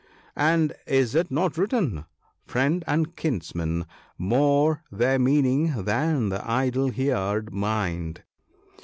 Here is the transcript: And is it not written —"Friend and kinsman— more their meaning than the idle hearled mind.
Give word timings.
And 0.41 0.73
is 0.87 1.13
it 1.13 1.29
not 1.29 1.59
written 1.59 2.05
—"Friend 2.47 2.83
and 2.87 3.15
kinsman— 3.15 3.85
more 4.17 4.81
their 4.91 5.19
meaning 5.19 5.83
than 5.83 6.29
the 6.29 6.43
idle 6.43 6.89
hearled 6.89 7.53
mind. 7.53 8.23